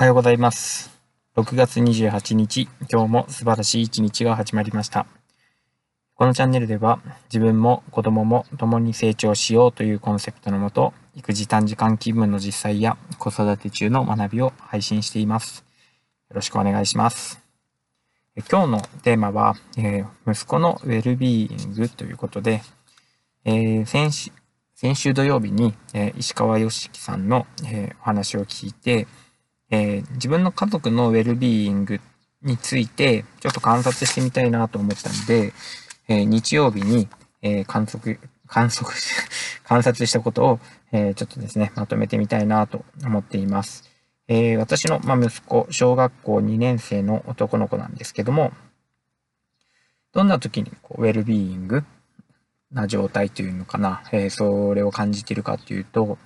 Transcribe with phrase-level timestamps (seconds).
[0.00, 0.98] おはようございます。
[1.36, 5.04] 6月28日、今日も素晴らしい一日が始まりました。
[6.14, 15.66] このチャンネルでは、自分も子供も共に成長しようというコンセプトのもと、育児短時間勤務の実際や子育て中の学びを配信しています。
[16.30, 17.38] よろしくお願いします。
[18.50, 22.62] 今日のテーマは、えー息子のウェルビーイングということで、
[23.44, 24.32] えー先週
[24.74, 29.06] 先週土曜日に、えー石川良樹さんの、えお話を聞いて、
[29.70, 32.00] えー自分の家族のウェルビーイング
[32.42, 35.52] についてちょっと観察してみたいなと思ったので、
[36.08, 37.08] えー日曜日に、
[37.42, 38.94] えー観測、観測、
[39.64, 40.60] 観察したことを、
[40.92, 43.88] えちょっとですね、まとめてみたいなと思っています。
[44.28, 48.52] え私の、まあ、息子、小学校2年生の男の子なんですけども、
[50.12, 51.84] どんな時にこうウェルビーイング
[52.72, 56.18] な状態というのかな、えそれを感じているかというと、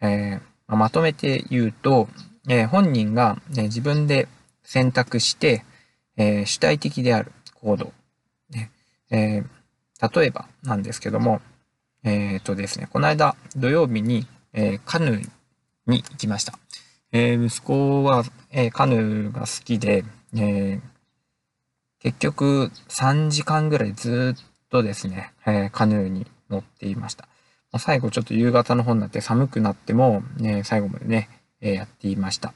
[0.00, 2.08] えまあまとめて言うと、
[2.48, 4.28] えー本人が、ね、自分で
[4.62, 5.64] 選択して、
[6.16, 7.92] えー主体的である行動、
[8.50, 8.70] ね
[9.10, 9.44] えー
[10.14, 11.40] 例えばなんですけども、
[12.02, 15.30] えっ、とですね、この間土曜日に、えカヌー
[15.86, 16.58] に行きました。
[17.12, 20.04] え息子は、えカヌーが好きで、
[20.36, 20.80] え
[22.00, 27.26] 結局3時間ぐらいずっとですね、えカヌーに乗っていました。
[27.78, 31.28] 最後ちょっと夕方の方になって寒くなっても、ね、最後までね、
[31.60, 32.54] えやっていました。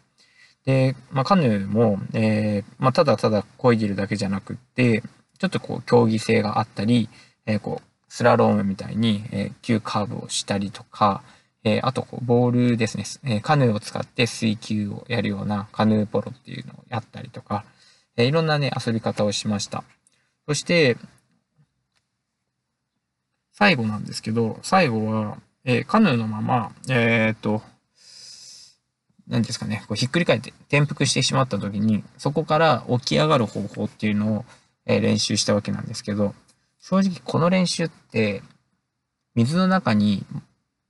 [0.64, 5.02] で、まあ、カヌーも、えーまあ、ただただ漕いでるだけじゃなくって、
[5.38, 7.08] ちょっとこう競技性があったり、
[7.46, 11.22] えーこうスラロームみたいに、え急カーブをしたりとか、
[11.62, 17.64] えあとこうボールですね、えカヌーを使って水球をやるようなカヌーポロっていうのをやったりとか、
[18.16, 19.84] えいろんなね、遊び方をしました。
[20.46, 20.96] そして、
[23.52, 27.62] 最後なんですけど、最後は、えーカヌーのまま、えーっと、
[29.28, 34.44] 何ですかね、こうひっくり返って転覆してしまった時に、そこから起き上がる方法っていうのを、
[34.86, 36.34] え練習したわけなんですけど、
[36.80, 38.42] 正直この練習って、
[39.34, 40.25] 水の中に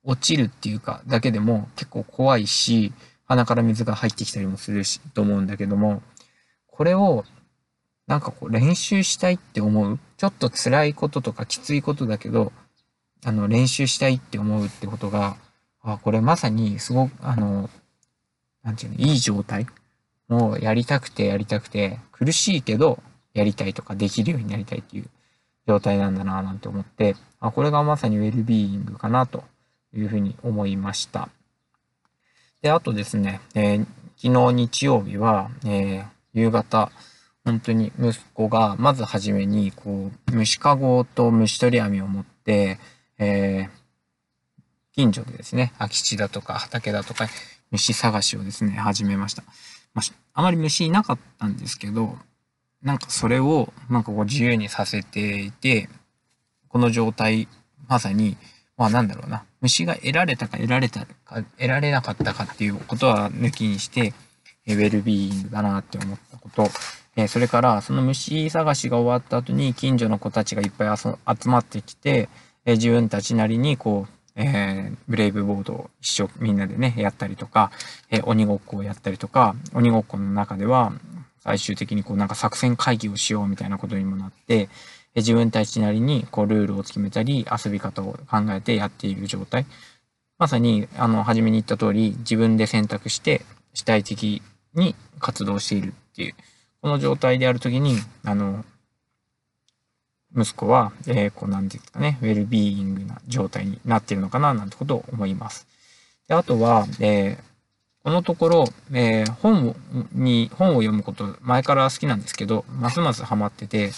[0.04, 2.92] 落ちるっていうか、だけでも結構怖いし、
[3.24, 6.02] 鼻から水が入ってきたりもするし、と思うんだけども、
[6.68, 7.24] これを、
[8.06, 12.52] なんかこう練習したいって思う、ちょっと辛いこととかきついことだけど、
[13.24, 15.36] あの練習したいって思うってことが、
[15.82, 17.68] あ、これまさにすごく、あの、
[18.68, 19.66] なんていうの、いい状態
[20.28, 23.02] もうやりたくてやりたくて、苦しいけど
[23.32, 25.06] やりたいとかできるようになりたいっていう
[25.66, 29.42] 状態なんだななんて思って、あ、これがまさにウェルビーイングかなと
[29.94, 31.30] いうふうに思いました。
[32.60, 33.86] で、あとですね、えー
[34.20, 36.90] 昨日日曜日は、えー夕方、
[37.44, 42.78] 本当に息子がまずはじめに、こう、虫かごと虫取り網を持って、
[43.18, 43.78] えー
[44.92, 47.28] 近所でですね、空き地だとか畑だとか
[47.70, 49.42] 虫探しをですね、始めました。
[49.94, 52.16] まああまり虫いなかったんですけど、
[52.82, 55.88] なんかそれをなんかこう自由にさせていて、
[56.68, 57.48] この状態、
[57.88, 58.36] まさに、
[58.76, 64.14] まあなんだろうな、虫が得られたか得られたか、得られなかったかっていうことは抜きにして、
[64.66, 66.68] ウェルビーイングだなって思ったこと、
[67.16, 71.16] えそれからその虫探しが終わった後に近所の子たちがいっぱい集
[71.48, 72.28] まってきて、
[72.64, 77.70] え自分たちなりにこう、えーブレイブボードを一緒みんなでね、やったりとか、
[78.10, 80.92] えー鬼ごっこをやったりとか、鬼ごっこの中では、
[81.40, 84.68] 最終的にこうなんか作戦会議をしようみたいなことにもなって、
[85.14, 89.66] え自分たちなりにこうルールを決めたり、遊び方を考えてやっている状態。
[90.38, 93.42] まさに、あの、初めに言った通り、自分で選択して
[93.74, 94.40] 主体的
[94.74, 96.34] に活動しているっていう、
[96.80, 98.64] この状態であるときに、あの、
[100.36, 105.66] 息子は、えーこうなんていうんですかね、ウェルビーイングな状態になっているのかな、なんてことを思います。
[106.28, 107.48] であとは、えー
[108.04, 109.76] このところ、えー本を
[110.12, 113.90] に、本を読むこと、前から好きなんですけど、ますますハマってて、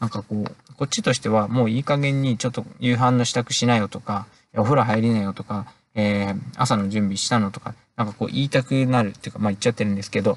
[0.00, 10.36] なんかこう、こっちとしてはもういい加減にちょっと夕飯の支度しなよとか、お風呂入りなよとか、えー朝の準備したのとか、なんかこう言いたくなるっていうか、まあ言っちゃってるんですけど、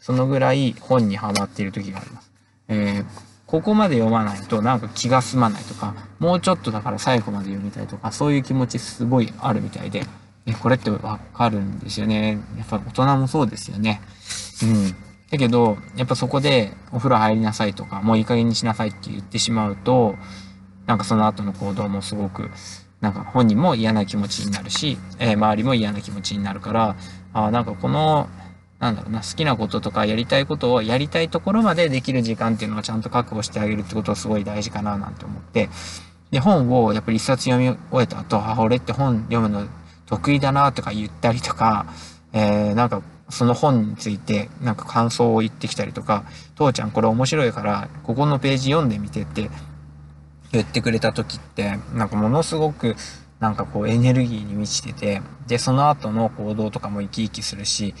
[0.00, 2.32] そのぐらい本にハマっている時があります。
[2.68, 10.02] えーここまで読まないとなんか気が済まないとか、もうちょっとだから最後まで読みたいとか、そういう気持ちすごいあるみたいで、
[10.44, 12.40] えこれってわかるんですよね。
[12.58, 14.00] やっぱ大人もそうですよね。
[14.64, 14.96] うん。
[15.30, 20.16] だけど、やっぱそこでお風呂入りなさいとか、もういい加減にしなさいって言ってしまうと、
[20.86, 22.50] なんかその後の行動もすごく、
[23.00, 26.96] なんか本人も嫌な気持ちになるし、えー周りも嫌な気持ちになるから、
[27.32, 28.28] あーなんかこの、
[28.84, 35.70] なんだろうな、好きなこととかやりたいことをやりたいところまでできる時間っていうのをちゃんと確保してあげるってことはすごい大事かななんて思って、
[36.30, 39.66] で、本をやっぱり一冊読み終えた後、あ、俺って本読むの
[40.04, 41.86] 得意だなとか言ったりとか、
[42.34, 43.00] えーなんか
[43.30, 49.48] その本についてなんか感想を言ってきたりとか、父ちゃんこれ面白いから、ここのページ読んでみてって
[50.52, 52.96] 言ってくれた時って、なんかものすごく
[53.40, 57.94] なんかこうエネルギーに満ちてて、で、その後の行動とかも生き生きするし、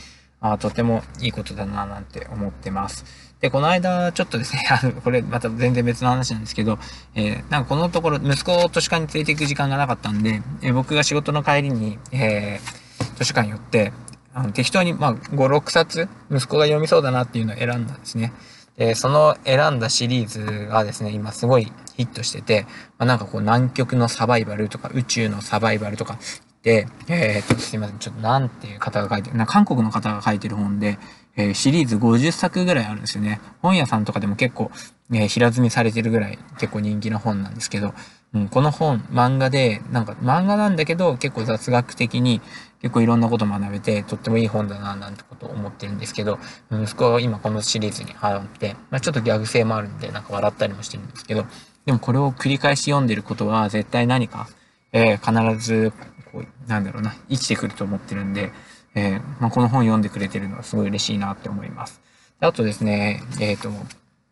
[0.46, 3.06] あとてもいいことだななんて思ってます。
[3.40, 6.78] で、この間ちょっとですね、 あの、これまた全然別の話なんですけど、
[7.14, 13.94] えー、なんかこのところ息子を図書館に連れて行く時間がなかったんで、えー、僕が仕事の帰りに、えー、図書館に寄って、
[14.34, 18.34] あの適当に、まあ、5、6冊、息子が読みそうだなっていうのを選んだんですね。
[18.76, 22.66] で、その選んだシリーズがですね、今すごいヒットしてて、
[22.98, 26.18] まあ、なんかこう南極のサバイバルとか宇宙のサバイバルとか
[26.64, 30.98] で、えー、っと、すいません、ちょっとなんていう方が書いてる、な韓国の方が書いてる本で、
[31.36, 33.40] えー、シリーズ50作ぐらいあるんですよね。
[33.60, 34.70] 本屋さんとかでも結構、
[35.12, 37.92] えー、平積みされてるぐらい結構人気の本なんですけど、
[38.32, 42.40] うん、この本、漫画で、なんか漫画なんだけど結構雑学的に
[42.80, 46.38] 結構いろんなこと学べてとってもいい本だななんてことを思ってるんですけど、
[46.70, 51.44] 息子は今このシリーズにハマって、まあ、ちょっとギャグ性もあるんでなんか笑ったりもしてるんですけど、
[51.84, 54.48] でもこれを繰り返し読んでることは絶対何か、
[54.92, 55.92] えー、必ず
[56.34, 58.50] こう、なんだろうな、生きてくると思ってるんで、
[58.96, 62.00] えー、まあ、この本読んでくれてるのはすごい嬉しいなって思います。
[62.40, 63.70] あとですね、えっ、ー、と、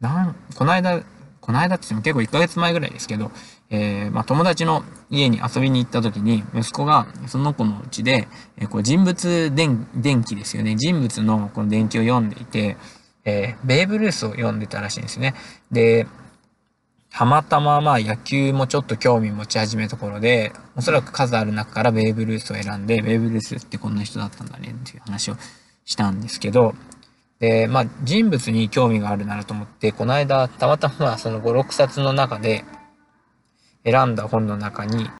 [0.00, 1.02] なん、この間、
[1.40, 3.30] この間って言っても結構1ヶ月前ぐらいですけど、
[3.70, 8.28] えー、まあ、友達の家に遊びに行った時に、息子がその子のうちで、
[8.58, 10.76] え、こう人物伝伝記ですよね。
[10.76, 12.76] 人物のこの伝記を読んでいて、
[13.24, 15.34] え、ベーブ・ルースを読んでたらしいんですね。
[15.70, 16.06] で、
[17.14, 25.36] たまたままあ野球もちょっと興味持ち始めた頃で、おそらく数ある中からベーブ・ルースを選んで、ベーブ・ルースってこんな人だったんだねっていう話を
[25.84, 26.74] したんですけど、
[27.38, 32.64] で、まあ人物に興味があるならと思って、この間たまたまその5、6冊の中で
[33.84, 35.10] 選んだ本の中に、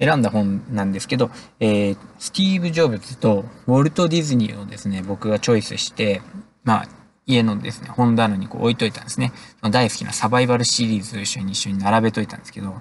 [0.00, 1.30] 選んだ本なんですけど、
[1.60, 6.22] えー、スティーブ・ジョブズとウォルト・ディズニーをですね、僕がチョイスして、
[6.64, 6.99] まあ
[7.30, 9.32] 家のですね、本棚にこう置いといたんですね。
[9.62, 12.80] 大好きなサバイバルシリーズを一緒に一緒に並べといたんですけど、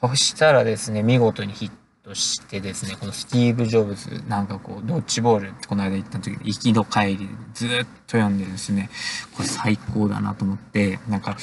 [0.00, 1.70] そしたらですね、見事にヒッ
[2.02, 7.70] トしてですね、このスティーブ・ジョブズ、なんかこう、ドッジボールってこの間言った時に、行きの帰りでずっ
[8.06, 8.90] と読んでですね、
[9.34, 11.36] これ最高だなと思って、なんか、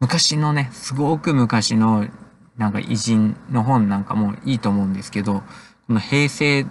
[0.00, 2.08] 昔のね、すごく昔の、
[2.56, 5.42] なんか偉人の本なんかもいいと思うんですけど、
[5.86, 6.66] この平成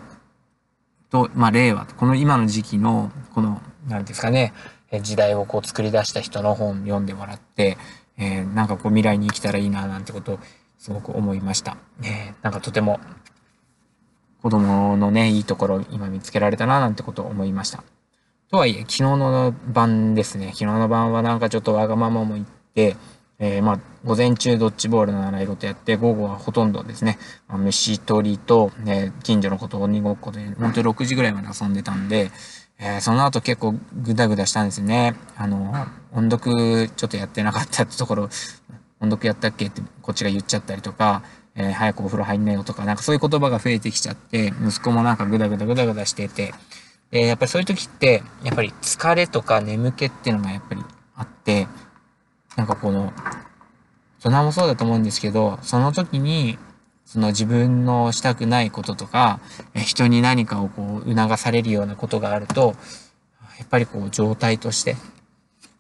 [1.12, 4.53] と、まあ令和と、この今の時期の、このなんですかね、
[5.01, 7.77] 時代をこう作り出した人の本読んでもらって、
[8.17, 10.39] えー、なんかこう未来に生きたらいいななんてことを
[10.77, 11.77] すごく思いました。
[12.03, 12.99] えー、なんかとても
[14.41, 17.83] 子供のね、いいところ今見つけられたななんてことを思いました。
[18.49, 22.95] とはいえ、昨日の晩ですね、昨日の晩はなんかちょっとわがままも言って、
[23.39, 27.17] えー、まあ、午前中ドッジボールの習い事やって、午後はほとんどですね、
[27.49, 32.29] 虫取りと、ね、近所の子と鬼ごっこで、本当に6時ぐらいまで遊んでたんで、
[32.83, 35.13] えー、その後結構グダグダしたんですね。
[35.38, 35.72] あの、
[36.13, 38.24] 音読ちょっとやってなかったってところ、
[39.00, 41.22] 音読やったっけってこっちが言っちゃったりとか、
[41.56, 46.56] えー、早くお風呂入んなよとか、なんかそういう言葉が増えてきちゃって、息子もなんかグダグダグダグダしてて、
[47.12, 50.84] え、やっぱりそういう時って、やっぱり疲れとか眠気っていうのがやっぱり
[51.16, 51.68] あって、
[52.56, 53.13] なんかこの、
[54.24, 56.57] 大人もそうだと思うんですけど、その時に、
[57.12, 59.42] その自分のしたくないこととか、
[59.75, 62.74] 人に何かをこう促されるようなことがあると、
[63.60, 64.96] やっぱりこう状態として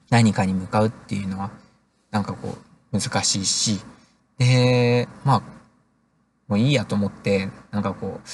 [0.09, 1.49] 何かに向かうっていうのは、
[2.11, 2.57] なんかこ
[2.91, 3.79] う難しいし、
[4.39, 5.39] で、まあ、
[6.49, 8.27] もういいやと思って、なんかこう、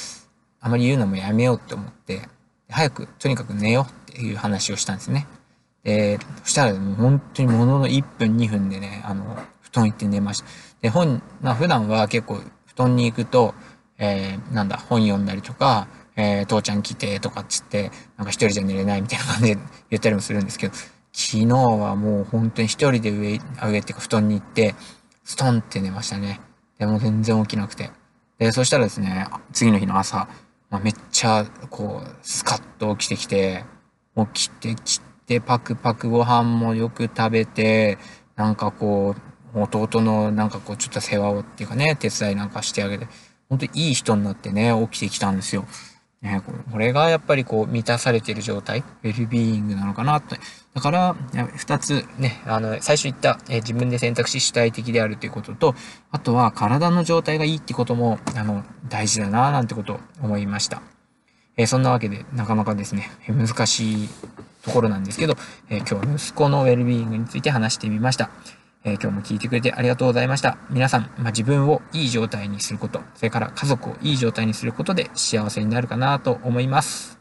[0.60, 2.28] あまり言うのもやめようって思って、
[2.68, 5.28] 早くとにかく寝ようっていう話をしたんですね。
[5.84, 10.48] で、そしたらもう本当にものの1分2分でね、あの、布団行って寝ました。
[10.82, 12.42] で、本、まあ普段は結構
[12.78, 13.54] 団に行くと、
[13.98, 20.74] えー、なんだ、本読んだりとか、えー、父ちゃん来てとかっつって、なんか一人じゃ寝れないみたいな感じで 言ったりもするんですけど、
[21.14, 24.76] 昨日はもう本当に一人で上、上っていうか布団に行って、
[25.24, 26.40] ストンって寝ましたね。
[26.80, 27.92] でも全然起きなくて。
[28.38, 30.28] で、そしたらですね、次の日の朝、
[30.70, 33.66] まあ、めっちゃ、こう、スカッと起きてきて、
[34.34, 37.98] 起きてきて、パクパクご飯もよく食べて、
[38.36, 39.22] なんかこう、
[39.54, 43.08] 弟のなんかこうちょっと世話をっていうかね、手伝いなんかしてあげて、
[43.50, 45.66] 本当にいい人になってね、起きてきたんですよ。
[46.22, 50.36] ね、これがやっぱりこう満たされている状態、ウェルビーイングなのかなと。
[50.74, 51.16] だから、
[51.56, 55.76] 二つね、あの、最初言った、え自分で選択し主体的であるということと、
[56.12, 60.82] あとは体の状態がいいってことも、あの、大事だななんてことを思いました。
[61.56, 64.10] えー、そんなわけで、なかなかですね、難しい
[64.64, 65.36] ところなんですけど、
[65.70, 68.32] えー、今日は息子のウェルビーイングについて話してみました。
[68.92, 70.58] え、今日も聞いてくれてありがとうございました。
[70.70, 77.17] 皆さん、まあ、自分をいい状態にすること、それから家族をいい状態にすることで幸せになるかなと思います。